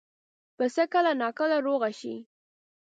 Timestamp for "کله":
0.93-1.11